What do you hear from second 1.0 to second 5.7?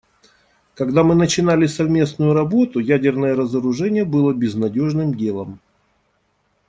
мы начинали совместную работу, ядерное разоружение было безнадежным делом.